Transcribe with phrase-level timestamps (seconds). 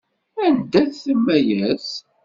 [0.45, 1.89] Anda-t Amayas?